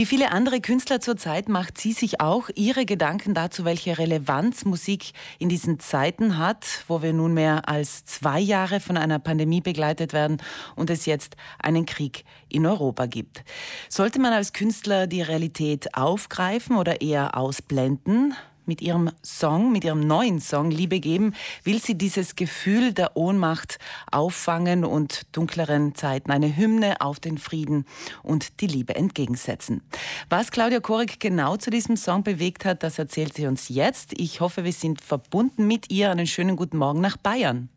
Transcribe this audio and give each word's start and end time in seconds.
Wie 0.00 0.06
viele 0.06 0.32
andere 0.32 0.62
Künstler 0.62 1.02
zurzeit 1.02 1.50
macht 1.50 1.76
sie 1.76 1.92
sich 1.92 2.22
auch 2.22 2.48
ihre 2.54 2.86
Gedanken 2.86 3.34
dazu, 3.34 3.66
welche 3.66 3.98
Relevanz 3.98 4.64
Musik 4.64 5.12
in 5.38 5.50
diesen 5.50 5.78
Zeiten 5.78 6.38
hat, 6.38 6.86
wo 6.88 7.02
wir 7.02 7.12
nun 7.12 7.34
mehr 7.34 7.68
als 7.68 8.06
zwei 8.06 8.40
Jahre 8.40 8.80
von 8.80 8.96
einer 8.96 9.18
Pandemie 9.18 9.60
begleitet 9.60 10.14
werden 10.14 10.38
und 10.74 10.88
es 10.88 11.04
jetzt 11.04 11.36
einen 11.58 11.84
Krieg 11.84 12.24
in 12.48 12.64
Europa 12.64 13.04
gibt. 13.04 13.44
Sollte 13.90 14.20
man 14.20 14.32
als 14.32 14.54
Künstler 14.54 15.06
die 15.06 15.20
Realität 15.20 15.94
aufgreifen 15.94 16.78
oder 16.78 17.02
eher 17.02 17.36
ausblenden? 17.36 18.34
Mit 18.70 18.82
ihrem 18.82 19.10
Song, 19.24 19.72
mit 19.72 19.82
ihrem 19.82 19.98
neuen 19.98 20.38
Song 20.38 20.70
Liebe 20.70 21.00
geben, 21.00 21.34
will 21.64 21.80
sie 21.80 21.98
dieses 21.98 22.36
Gefühl 22.36 22.92
der 22.92 23.16
Ohnmacht 23.16 23.80
auffangen 24.12 24.84
und 24.84 25.22
dunkleren 25.32 25.96
Zeiten 25.96 26.30
eine 26.30 26.56
Hymne 26.56 27.00
auf 27.00 27.18
den 27.18 27.36
Frieden 27.38 27.84
und 28.22 28.60
die 28.60 28.68
Liebe 28.68 28.94
entgegensetzen. 28.94 29.82
Was 30.28 30.52
Claudia 30.52 30.78
Korik 30.78 31.18
genau 31.18 31.56
zu 31.56 31.70
diesem 31.70 31.96
Song 31.96 32.22
bewegt 32.22 32.64
hat, 32.64 32.84
das 32.84 33.00
erzählt 33.00 33.34
sie 33.34 33.48
uns 33.48 33.68
jetzt. 33.70 34.12
Ich 34.20 34.40
hoffe, 34.40 34.62
wir 34.62 34.72
sind 34.72 35.00
verbunden 35.00 35.66
mit 35.66 35.90
ihr. 35.90 36.12
Einen 36.12 36.28
schönen 36.28 36.54
guten 36.54 36.78
Morgen 36.78 37.00
nach 37.00 37.16
Bayern. 37.16 37.70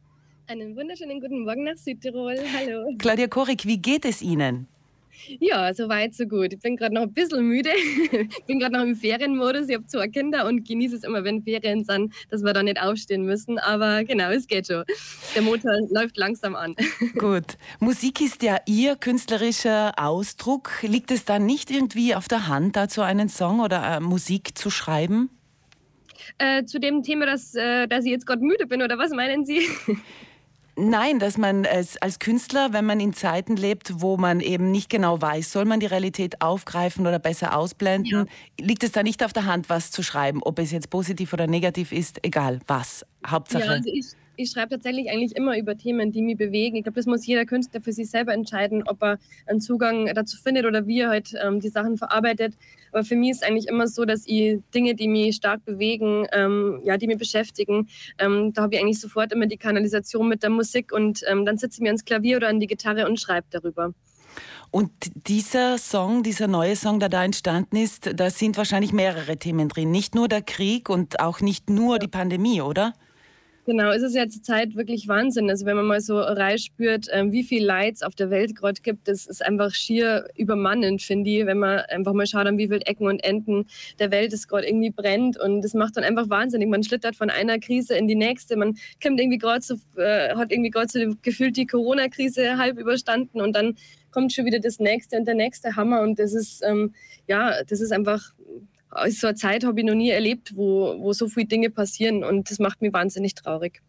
Einen 0.45 0.75
wunderschönen 0.75 1.19
guten 1.19 1.43
Morgen 1.43 1.63
nach 1.63 1.77
Südtirol. 1.77 2.35
Hallo. 2.55 2.93
Claudia 2.99 3.25
Korik, 3.25 3.65
wie 3.65 3.79
geht 3.79 4.05
es 4.05 4.21
Ihnen? 4.21 4.67
Ja, 5.39 5.73
so 5.73 5.89
weit, 5.89 6.13
so 6.15 6.25
gut. 6.25 6.53
Ich 6.53 6.59
bin 6.59 6.75
gerade 6.75 6.93
noch 6.93 7.03
ein 7.03 7.13
bisschen 7.13 7.47
müde. 7.47 7.69
Ich 8.11 8.45
bin 8.47 8.59
gerade 8.59 8.73
noch 8.73 8.83
im 8.83 8.95
Ferienmodus. 8.95 9.69
Ich 9.69 9.75
habe 9.75 9.85
zwei 9.87 10.07
Kinder 10.07 10.47
und 10.47 10.67
genieße 10.67 10.95
es 10.95 11.03
immer, 11.03 11.23
wenn 11.23 11.43
Ferien 11.43 11.83
sind, 11.83 12.13
dass 12.29 12.43
wir 12.43 12.53
da 12.53 12.63
nicht 12.63 12.81
aufstehen 12.81 13.23
müssen. 13.23 13.59
Aber 13.59 14.03
genau, 14.03 14.29
es 14.31 14.47
geht 14.47 14.67
schon. 14.67 14.83
Der 15.35 15.41
Motor 15.41 15.73
läuft 15.89 16.17
langsam 16.17 16.55
an. 16.55 16.75
Gut. 17.17 17.57
Musik 17.79 18.21
ist 18.21 18.43
ja 18.43 18.57
Ihr 18.65 18.95
künstlerischer 18.95 19.93
Ausdruck. 19.97 20.71
Liegt 20.81 21.11
es 21.11 21.25
da 21.25 21.39
nicht 21.39 21.71
irgendwie 21.71 22.15
auf 22.15 22.27
der 22.27 22.47
Hand, 22.47 22.75
dazu 22.75 23.01
einen 23.01 23.29
Song 23.29 23.59
oder 23.59 23.97
äh, 23.97 23.99
Musik 23.99 24.57
zu 24.57 24.69
schreiben? 24.69 25.29
Äh, 26.37 26.65
zu 26.65 26.79
dem 26.79 27.03
Thema, 27.03 27.25
dass, 27.25 27.53
äh, 27.55 27.87
dass 27.87 28.05
ich 28.05 28.11
jetzt 28.11 28.25
gerade 28.25 28.43
müde 28.43 28.65
bin, 28.65 28.81
oder 28.81 28.97
was 28.97 29.11
meinen 29.11 29.45
Sie? 29.45 29.67
Nein, 30.75 31.19
dass 31.19 31.37
man 31.37 31.65
es 31.65 31.97
als 31.97 32.17
Künstler, 32.17 32.73
wenn 32.73 32.85
man 32.85 32.99
in 32.99 33.13
Zeiten 33.13 33.55
lebt, 33.55 34.01
wo 34.01 34.17
man 34.17 34.39
eben 34.39 34.71
nicht 34.71 34.89
genau 34.89 35.21
weiß, 35.21 35.51
soll 35.51 35.65
man 35.65 35.79
die 35.79 35.85
Realität 35.85 36.41
aufgreifen 36.41 37.05
oder 37.05 37.19
besser 37.19 37.55
ausblenden, 37.55 38.27
ja. 38.59 38.65
liegt 38.65 38.83
es 38.83 38.91
da 38.91 39.03
nicht 39.03 39.23
auf 39.23 39.33
der 39.33 39.45
Hand, 39.45 39.69
was 39.69 39.91
zu 39.91 40.01
schreiben, 40.01 40.41
ob 40.41 40.57
es 40.57 40.71
jetzt 40.71 40.89
positiv 40.89 41.31
oder 41.33 41.45
negativ 41.45 41.91
ist, 41.91 42.19
egal 42.25 42.59
was. 42.67 43.05
Hauptsache. 43.25 43.65
Ja, 43.65 43.71
also 43.71 43.89
ich, 43.93 44.05
ich 44.35 44.51
schreibe 44.51 44.69
tatsächlich 44.69 45.09
eigentlich 45.09 45.35
immer 45.35 45.57
über 45.57 45.77
Themen, 45.77 46.11
die 46.11 46.21
mich 46.21 46.37
bewegen. 46.37 46.75
Ich 46.75 46.83
glaube, 46.83 46.95
das 46.95 47.05
muss 47.05 47.25
jeder 47.25 47.45
Künstler 47.45 47.81
für 47.81 47.91
sich 47.91 48.09
selber 48.09 48.33
entscheiden, 48.33 48.83
ob 48.87 49.01
er 49.03 49.19
einen 49.45 49.61
Zugang 49.61 50.11
dazu 50.13 50.37
findet 50.37 50.65
oder 50.65 50.87
wie 50.87 51.01
er 51.01 51.09
halt 51.09 51.33
ähm, 51.43 51.59
die 51.59 51.69
Sachen 51.69 51.97
verarbeitet. 51.97 52.55
Aber 52.91 53.03
für 53.03 53.15
mich 53.15 53.31
ist 53.31 53.45
eigentlich 53.45 53.67
immer 53.67 53.87
so, 53.87 54.05
dass 54.05 54.23
ich 54.25 54.59
Dinge, 54.73 54.95
die 54.95 55.07
mich 55.07 55.35
stark 55.35 55.65
bewegen, 55.65 56.27
ähm, 56.31 56.81
ja, 56.83 56.97
die 56.97 57.07
mich 57.07 57.17
beschäftigen, 57.17 57.87
ähm, 58.19 58.53
da 58.53 58.63
habe 58.63 58.75
ich 58.75 58.81
eigentlich 58.81 58.99
sofort 58.99 59.31
immer 59.31 59.47
die 59.47 59.57
Kanalisation 59.57 60.27
mit 60.27 60.43
der 60.43 60.49
Musik 60.49 60.91
und 60.91 61.21
ähm, 61.27 61.45
dann 61.45 61.57
sitze 61.57 61.77
ich 61.77 61.81
mir 61.81 61.89
ans 61.89 62.05
Klavier 62.05 62.37
oder 62.37 62.49
an 62.49 62.59
die 62.59 62.67
Gitarre 62.67 63.07
und 63.07 63.19
schreibe 63.19 63.47
darüber. 63.49 63.93
Und 64.71 64.89
dieser 65.27 65.77
Song, 65.77 66.23
dieser 66.23 66.47
neue 66.47 66.75
Song, 66.75 66.99
der 66.99 67.09
da 67.09 67.23
entstanden 67.23 67.75
ist, 67.75 68.09
da 68.15 68.31
sind 68.31 68.57
wahrscheinlich 68.57 68.91
mehrere 68.91 69.37
Themen 69.37 69.69
drin. 69.69 69.91
Nicht 69.91 70.15
nur 70.15 70.27
der 70.27 70.41
Krieg 70.41 70.89
und 70.89 71.19
auch 71.19 71.41
nicht 71.41 71.69
nur 71.69 71.99
die 71.99 72.07
Pandemie, 72.07 72.61
oder? 72.61 72.95
Genau, 73.65 73.91
es 73.91 74.01
ist 74.01 74.13
ja 74.13 74.27
zur 74.27 74.43
Zeit 74.43 74.75
wirklich 74.75 75.07
Wahnsinn. 75.07 75.49
Also 75.49 75.65
wenn 75.65 75.77
man 75.77 75.85
mal 75.85 76.01
so 76.01 76.19
reinspürt, 76.19 77.07
ähm, 77.11 77.31
wie 77.31 77.43
viel 77.43 77.63
Leid 77.63 77.95
es 77.95 78.03
auf 78.03 78.13
der 78.13 78.29
Welt 78.29 78.57
gerade 78.57 78.81
gibt, 78.81 79.07
das 79.07 79.25
ist 79.25 79.45
einfach 79.45 79.73
schier 79.73 80.27
übermannend, 80.35 81.01
finde 81.01 81.29
ich, 81.29 81.45
wenn 81.45 81.59
man 81.59 81.79
einfach 81.79 82.11
mal 82.11 82.27
schaut, 82.27 82.45
an 82.45 82.57
wie 82.57 82.67
viele 82.67 82.81
Ecken 82.81 83.07
und 83.07 83.23
Enden 83.23 83.65
der 83.99 84.11
Welt 84.11 84.33
es 84.33 84.49
gerade 84.49 84.67
irgendwie 84.67 84.89
brennt. 84.89 85.39
Und 85.39 85.61
das 85.61 85.73
macht 85.75 85.95
dann 85.95 86.03
einfach 86.03 86.29
wahnsinnig. 86.29 86.67
Man 86.67 86.83
schlittert 86.83 87.15
von 87.15 87.29
einer 87.29 87.57
Krise 87.57 87.95
in 87.95 88.09
die 88.09 88.15
nächste. 88.15 88.57
Man 88.57 88.75
kommt 89.01 89.21
irgendwie 89.21 89.37
gerade 89.37 89.61
so, 89.63 89.75
äh, 89.95 90.35
hat 90.35 90.51
irgendwie 90.51 90.71
gerade 90.71 90.89
so 90.89 90.99
gefühlt 91.21 91.55
die 91.55 91.65
Corona-Krise 91.65 92.57
halb 92.57 92.77
überstanden 92.77 93.39
und 93.39 93.55
dann 93.55 93.75
kommt 94.11 94.33
schon 94.33 94.45
wieder 94.45 94.59
das 94.59 94.79
nächste 94.79 95.17
und 95.17 95.25
der 95.25 95.35
nächste 95.35 95.77
Hammer. 95.77 96.01
Und 96.01 96.19
das 96.19 96.33
ist, 96.33 96.61
ähm, 96.65 96.93
ja, 97.27 97.63
das 97.63 97.79
ist 97.79 97.93
einfach 97.93 98.33
so 99.09 99.27
eine 99.27 99.35
Zeit 99.35 99.63
habe 99.63 99.79
ich 99.79 99.85
noch 99.85 99.95
nie 99.95 100.09
erlebt, 100.09 100.55
wo, 100.55 100.95
wo 100.99 101.13
so 101.13 101.27
viele 101.27 101.47
Dinge 101.47 101.69
passieren 101.69 102.23
und 102.23 102.49
das 102.49 102.59
macht 102.59 102.81
mich 102.81 102.93
wahnsinnig 102.93 103.35
traurig. 103.35 103.81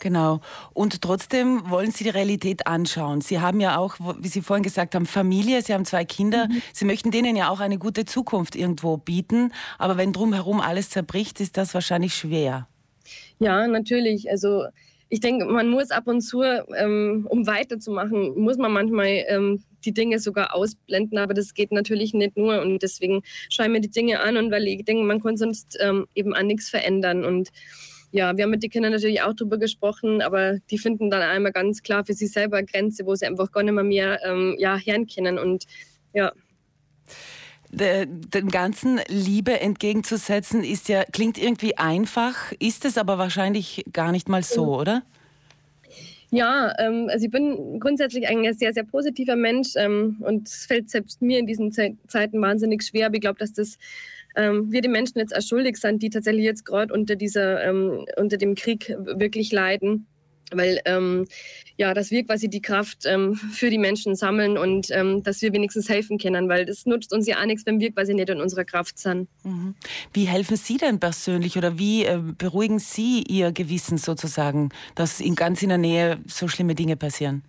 Genau. 0.00 0.40
Und 0.74 1.02
trotzdem 1.02 1.68
wollen 1.70 1.90
Sie 1.90 2.04
die 2.04 2.10
Realität 2.10 2.66
anschauen. 2.66 3.20
Sie 3.20 3.40
haben 3.40 3.60
ja 3.60 3.78
auch, 3.78 3.96
wie 4.20 4.28
Sie 4.28 4.42
vorhin 4.42 4.62
gesagt 4.62 4.94
haben, 4.94 5.06
Familie, 5.06 5.62
Sie 5.62 5.74
haben 5.74 5.84
zwei 5.84 6.04
Kinder. 6.04 6.46
Mhm. 6.48 6.62
Sie 6.72 6.84
möchten 6.84 7.10
denen 7.10 7.36
ja 7.36 7.48
auch 7.48 7.60
eine 7.60 7.78
gute 7.78 8.04
Zukunft 8.04 8.54
irgendwo 8.54 8.96
bieten. 8.96 9.52
Aber 9.76 9.96
wenn 9.96 10.12
drumherum 10.12 10.60
alles 10.60 10.90
zerbricht, 10.90 11.40
ist 11.40 11.56
das 11.56 11.74
wahrscheinlich 11.74 12.14
schwer. 12.14 12.68
Ja, 13.40 13.66
natürlich. 13.66 14.30
Also 14.30 14.66
ich 15.08 15.20
denke, 15.20 15.46
man 15.46 15.68
muss 15.68 15.90
ab 15.90 16.06
und 16.06 16.20
zu, 16.20 16.42
ähm, 16.42 17.26
um 17.28 17.46
weiterzumachen, 17.46 18.38
muss 18.38 18.58
man 18.58 18.72
manchmal 18.72 19.24
ähm, 19.28 19.62
die 19.84 19.92
Dinge 19.92 20.18
sogar 20.18 20.54
ausblenden, 20.54 21.18
aber 21.18 21.34
das 21.34 21.54
geht 21.54 21.72
natürlich 21.72 22.14
nicht 22.14 22.36
nur 22.36 22.60
und 22.60 22.82
deswegen 22.82 23.22
schaue 23.50 23.66
ich 23.66 23.72
mir 23.72 23.80
die 23.80 23.90
Dinge 23.90 24.20
an 24.20 24.36
und 24.36 24.50
weil 24.50 24.66
ich 24.66 24.84
denke, 24.84 25.04
man 25.04 25.22
kann 25.22 25.36
sonst 25.36 25.76
ähm, 25.80 26.06
eben 26.14 26.34
an 26.34 26.46
nichts 26.46 26.68
verändern 26.68 27.24
und 27.24 27.50
ja, 28.10 28.36
wir 28.36 28.44
haben 28.44 28.50
mit 28.50 28.62
den 28.62 28.70
Kindern 28.70 28.92
natürlich 28.92 29.20
auch 29.20 29.34
darüber 29.34 29.58
gesprochen, 29.58 30.22
aber 30.22 30.58
die 30.70 30.78
finden 30.78 31.10
dann 31.10 31.20
einmal 31.20 31.52
ganz 31.52 31.82
klar 31.82 32.06
für 32.06 32.14
sich 32.14 32.32
selber 32.32 32.56
eine 32.56 32.66
Grenze, 32.66 33.04
wo 33.04 33.14
sie 33.14 33.26
einfach 33.26 33.52
gar 33.52 33.62
nicht 33.62 33.74
mehr, 33.74 33.84
mehr 33.84 34.20
ähm, 34.24 34.56
ja, 34.58 34.78
hören 34.78 35.06
können 35.06 35.38
und 35.38 35.64
ja 36.14 36.32
dem 37.70 38.48
Ganzen 38.48 39.00
Liebe 39.08 39.60
entgegenzusetzen, 39.60 40.64
ist 40.64 40.88
ja, 40.88 41.04
klingt 41.04 41.38
irgendwie 41.38 41.76
einfach, 41.76 42.52
ist 42.58 42.84
es 42.84 42.96
aber 42.96 43.18
wahrscheinlich 43.18 43.84
gar 43.92 44.12
nicht 44.12 44.28
mal 44.28 44.42
so, 44.42 44.74
oder? 44.78 45.02
Ja, 46.30 46.74
ähm, 46.78 47.08
also 47.10 47.24
ich 47.24 47.30
bin 47.30 47.80
grundsätzlich 47.80 48.28
ein 48.28 48.52
sehr, 48.52 48.74
sehr 48.74 48.84
positiver 48.84 49.36
Mensch 49.36 49.70
ähm, 49.76 50.18
und 50.20 50.48
es 50.48 50.66
fällt 50.66 50.90
selbst 50.90 51.22
mir 51.22 51.38
in 51.38 51.46
diesen 51.46 51.72
Ze 51.72 51.96
Zeiten 52.06 52.40
wahnsinnig 52.42 52.82
schwer. 52.82 53.06
Aber 53.06 53.14
ich 53.14 53.22
glaube, 53.22 53.38
dass 53.38 53.52
das 53.52 53.78
ähm, 54.36 54.70
wir 54.70 54.82
die 54.82 54.88
Menschen 54.88 55.18
jetzt 55.18 55.32
erschuldigt 55.32 55.78
sind, 55.78 56.02
die 56.02 56.10
tatsächlich 56.10 56.44
jetzt 56.44 56.66
gerade 56.66 56.92
unter 56.92 57.16
dieser, 57.16 57.64
ähm, 57.64 58.04
unter 58.16 58.36
dem 58.36 58.54
Krieg 58.54 58.94
wirklich 58.98 59.52
leiden 59.52 60.06
weil 60.52 60.80
ähm, 60.84 61.26
ja, 61.76 61.94
dass 61.94 62.10
wir 62.10 62.24
quasi 62.24 62.48
die 62.48 62.60
Kraft 62.60 63.04
ähm, 63.06 63.34
für 63.34 63.70
die 63.70 63.78
Menschen 63.78 64.16
sammeln 64.16 64.58
und 64.58 64.90
ähm, 64.90 65.22
dass 65.22 65.40
wir 65.42 65.52
wenigstens 65.52 65.88
helfen 65.88 66.18
können, 66.18 66.48
weil 66.48 66.66
das 66.66 66.86
nutzt 66.86 67.12
uns 67.12 67.26
ja 67.26 67.40
auch 67.40 67.46
nichts, 67.46 67.66
wenn 67.66 67.80
wir 67.80 67.92
quasi 67.92 68.14
nicht 68.14 68.28
in 68.28 68.40
unserer 68.40 68.64
Kraft 68.64 68.98
sind. 68.98 69.28
Mhm. 69.44 69.74
Wie 70.12 70.24
helfen 70.24 70.56
Sie 70.56 70.76
denn 70.76 70.98
persönlich 70.98 71.56
oder 71.56 71.78
wie 71.78 72.04
äh, 72.04 72.20
beruhigen 72.36 72.78
Sie 72.78 73.22
Ihr 73.22 73.52
Gewissen 73.52 73.98
sozusagen, 73.98 74.70
dass 74.94 75.20
in 75.20 75.34
ganz 75.34 75.62
in 75.62 75.68
der 75.68 75.78
Nähe 75.78 76.18
so 76.26 76.48
schlimme 76.48 76.74
Dinge 76.74 76.96
passieren? 76.96 77.42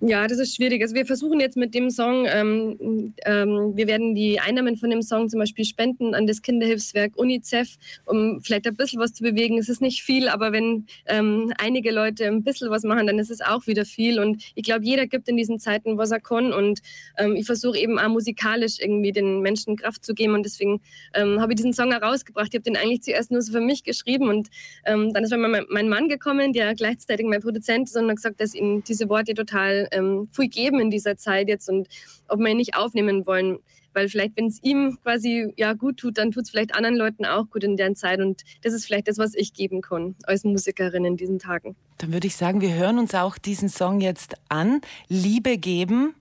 Ja, 0.00 0.26
das 0.26 0.38
ist 0.38 0.56
schwierig. 0.56 0.82
Also 0.82 0.94
wir 0.94 1.06
versuchen 1.06 1.40
jetzt 1.40 1.56
mit 1.56 1.72
dem 1.72 1.88
Song, 1.88 2.26
ähm, 2.28 3.14
ähm, 3.24 3.72
wir 3.74 3.86
werden 3.86 4.14
die 4.14 4.40
Einnahmen 4.40 4.76
von 4.76 4.90
dem 4.90 5.02
Song 5.02 5.28
zum 5.28 5.38
Beispiel 5.38 5.64
spenden 5.64 6.14
an 6.14 6.26
das 6.26 6.42
Kinderhilfswerk 6.42 7.16
UNICEF, 7.16 7.76
um 8.04 8.40
vielleicht 8.42 8.66
ein 8.66 8.74
bisschen 8.74 9.00
was 9.00 9.14
zu 9.14 9.22
bewegen. 9.22 9.56
Es 9.56 9.68
ist 9.68 9.80
nicht 9.80 10.02
viel, 10.02 10.28
aber 10.28 10.52
wenn 10.52 10.86
ähm, 11.06 11.52
einige 11.58 11.90
Leute 11.90 12.26
ein 12.26 12.42
bisschen 12.42 12.70
was 12.70 12.82
machen, 12.82 13.06
dann 13.06 13.18
ist 13.18 13.30
es 13.30 13.40
auch 13.40 13.66
wieder 13.66 13.84
viel. 13.84 14.18
Und 14.18 14.42
ich 14.54 14.64
glaube, 14.64 14.84
jeder 14.84 15.06
gibt 15.06 15.28
in 15.28 15.36
diesen 15.36 15.58
Zeiten, 15.58 15.96
was 15.96 16.10
er 16.10 16.20
kann. 16.20 16.52
Und 16.52 16.80
ähm, 17.16 17.36
ich 17.36 17.46
versuche 17.46 17.78
eben 17.78 17.98
auch 17.98 18.08
musikalisch 18.08 18.80
irgendwie 18.80 19.12
den 19.12 19.40
Menschen 19.40 19.76
Kraft 19.76 20.04
zu 20.04 20.12
geben. 20.12 20.34
Und 20.34 20.42
deswegen 20.42 20.80
ähm, 21.14 21.40
habe 21.40 21.52
ich 21.52 21.56
diesen 21.56 21.72
Song 21.72 21.92
herausgebracht. 21.92 22.48
Ich 22.50 22.56
habe 22.56 22.64
den 22.64 22.76
eigentlich 22.76 23.02
zuerst 23.02 23.30
nur 23.30 23.40
so 23.40 23.52
für 23.52 23.60
mich 23.60 23.84
geschrieben. 23.84 24.28
Und 24.28 24.48
ähm, 24.84 25.14
dann 25.14 25.24
ist 25.24 25.34
mein, 25.34 25.64
mein 25.70 25.88
Mann 25.88 26.08
gekommen, 26.08 26.52
der 26.52 26.74
gleichzeitig 26.74 27.24
mein 27.24 27.40
Produzent 27.40 27.88
ist 27.88 27.96
und 27.96 28.08
hat 28.08 28.16
gesagt, 28.16 28.40
dass 28.40 28.54
ihm 28.54 28.82
diese 28.84 29.08
Worte 29.08 29.32
total 29.34 29.83
ähm, 29.92 30.28
viel 30.32 30.48
geben 30.48 30.80
in 30.80 30.90
dieser 30.90 31.16
Zeit 31.16 31.48
jetzt 31.48 31.68
und 31.68 31.88
ob 32.28 32.40
wir 32.40 32.48
ihn 32.48 32.56
nicht 32.56 32.76
aufnehmen 32.76 33.26
wollen. 33.26 33.58
Weil 33.94 34.08
vielleicht, 34.08 34.36
wenn 34.36 34.46
es 34.46 34.60
ihm 34.62 34.98
quasi 35.02 35.52
ja 35.56 35.72
gut 35.72 35.98
tut, 35.98 36.18
dann 36.18 36.32
tut 36.32 36.44
es 36.44 36.50
vielleicht 36.50 36.74
anderen 36.74 36.96
Leuten 36.96 37.24
auch 37.24 37.48
gut 37.48 37.62
in 37.62 37.76
der 37.76 37.94
Zeit. 37.94 38.20
Und 38.20 38.42
das 38.62 38.72
ist 38.72 38.84
vielleicht 38.86 39.06
das, 39.06 39.18
was 39.18 39.34
ich 39.34 39.52
geben 39.52 39.82
kann 39.82 40.16
als 40.24 40.42
Musikerin 40.42 41.04
in 41.04 41.16
diesen 41.16 41.38
Tagen. 41.38 41.76
Dann 41.98 42.12
würde 42.12 42.26
ich 42.26 42.34
sagen, 42.34 42.60
wir 42.60 42.74
hören 42.74 42.98
uns 42.98 43.14
auch 43.14 43.38
diesen 43.38 43.68
Song 43.68 44.00
jetzt 44.00 44.34
an. 44.48 44.80
Liebe 45.08 45.58
geben. 45.58 46.14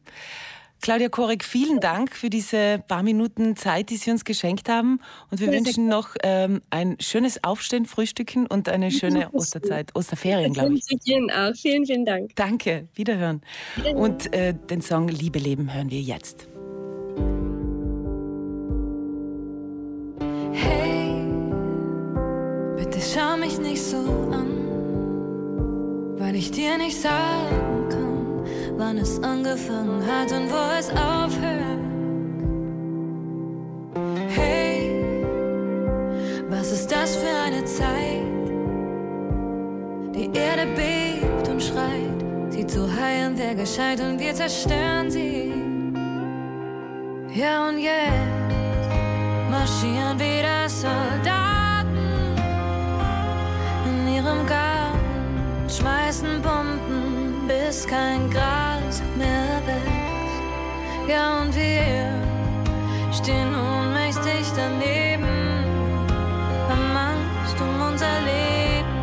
Claudia 0.83 1.07
Korek, 1.07 1.45
vielen 1.45 1.79
Dank 1.79 2.13
für 2.13 2.29
diese 2.29 2.83
paar 2.89 3.03
Minuten 3.03 3.55
Zeit, 3.55 3.89
die 3.89 3.95
Sie 3.95 4.11
uns 4.11 4.25
geschenkt 4.25 4.67
haben. 4.67 4.99
Und 5.31 5.39
wir 5.39 5.47
ja, 5.47 5.53
wünschen 5.53 5.87
noch 5.87 6.09
ähm, 6.23 6.61
ein 6.71 6.97
schönes 6.99 7.41
Aufstehen, 7.41 7.85
Frühstücken 7.85 8.47
und 8.47 8.67
eine 8.67 8.91
schöne 8.91 9.29
Osterzeit, 9.31 9.95
Osterferien, 9.95 10.51
glaube 10.51 10.73
ich. 10.73 10.83
Ihnen 11.05 11.31
auch. 11.31 11.55
Vielen, 11.55 11.85
vielen 11.85 12.03
Dank. 12.03 12.35
Danke, 12.35 12.89
wiederhören. 12.95 13.41
Und 13.95 14.33
äh, 14.33 14.53
den 14.53 14.81
Song 14.81 15.07
Liebe 15.07 15.39
Leben 15.39 15.73
hören 15.73 15.89
wir 15.89 16.01
jetzt. 16.01 16.49
Hey, 20.51 21.23
bitte 22.75 22.99
schau 22.99 23.37
mich 23.37 23.57
nicht 23.57 23.81
so 23.81 23.99
an, 24.33 24.49
weil 26.19 26.35
ich 26.35 26.51
dir 26.51 26.77
nicht 26.77 26.99
sagen 26.99 27.82
wann 28.77 28.97
es 28.97 29.21
angefangen 29.21 30.01
hat 30.05 30.31
und 30.31 30.49
wo 30.49 30.79
es 30.79 30.89
aufhört. 30.89 31.79
Hey, 34.29 35.03
was 36.49 36.71
ist 36.71 36.91
das 36.91 37.15
für 37.15 37.35
eine 37.45 37.63
Zeit? 37.65 38.23
Die 40.15 40.29
Erde 40.37 40.67
bebt 40.75 41.47
und 41.47 41.61
schreit, 41.61 42.23
sie 42.49 42.65
zu 42.65 42.87
heilen 42.95 43.37
wäre 43.37 43.55
gescheit 43.55 43.99
und 43.99 44.19
wir 44.19 44.33
zerstören 44.33 45.09
sie. 45.09 45.51
Ja 47.33 47.67
und 47.67 47.79
jetzt 47.79 48.33
marschieren 49.49 50.19
wieder 50.19 50.69
Soldaten 50.69 51.97
in 53.87 54.15
ihrem 54.15 54.45
Garten, 54.45 55.67
schmeißen 55.67 56.41
Bomben 56.41 57.47
bis 57.47 57.87
kein 57.87 58.29
Gras. 58.29 58.52
Ja 61.07 61.41
und 61.41 61.53
wir 61.53 62.13
stehen 63.11 63.53
ohnmächtig 63.53 64.47
daneben, 64.55 65.27
am 66.69 66.97
Angst 66.97 67.59
um 67.59 67.81
unser 67.91 68.21
Leben. 68.21 68.93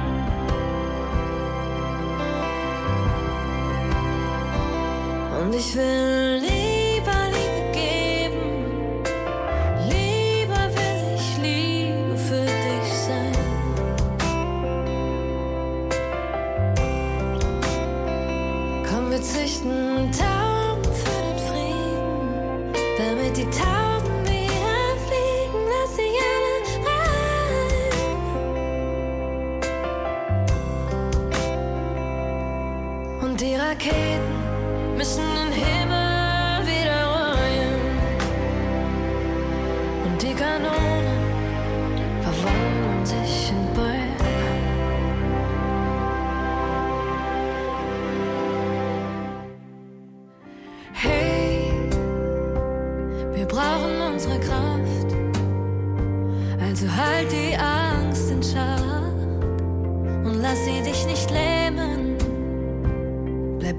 Und 5.42 5.54
ich 5.54 5.76
will 5.76 6.40
lieber 6.40 6.70
Liebe 20.10 20.29
die 23.40 23.50
Tauben 23.50 24.22
wieder 24.24 24.96
fliegen, 25.06 25.64
lass 25.72 25.96
sie 25.96 26.12
alle 26.30 26.54
rein. 26.84 27.22
Und 33.22 33.40
die 33.40 33.54
Raketen 33.54 34.36
müssen 34.96 35.24
den 35.34 35.52
Himmel 35.52 35.99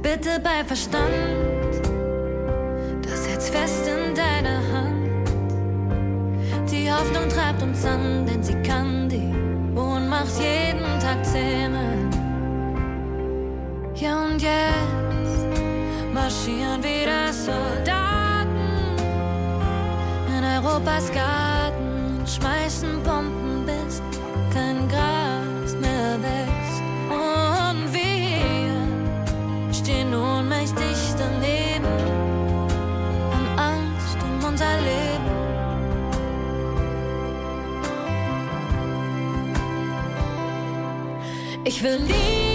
bitte 0.02 0.40
bei 0.44 0.64
Verstand. 0.66 1.14
Das 3.04 3.28
Herz 3.28 3.50
fest 3.50 3.88
in 3.88 4.16
deiner 4.16 4.60
Hand. 4.74 5.30
Die 6.72 6.92
Hoffnung 6.92 7.30
treibt 7.30 7.62
uns 7.62 7.86
an, 7.86 8.26
denn 8.26 8.44
sie 8.44 8.56
kann 8.64 9.10
die 9.10 9.34
Ohnmacht 9.78 10.38
jeden 10.40 11.00
Tag 11.00 11.26
zähmen. 11.26 12.10
Ja 13.96 14.24
und 14.26 14.42
jetzt 14.42 15.46
marschieren 16.14 16.84
wieder 16.84 17.32
Soldaten 17.32 18.48
in 20.36 20.44
Europas 20.44 21.12
Garten 21.12 21.41
Ich 41.64 41.84
will 41.84 42.00
nie 42.00 42.51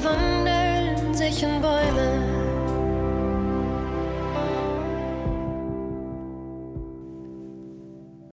verwandeln 0.00 1.14
sich 1.14 1.42
in 1.42 1.60
Bäume. 1.60 2.39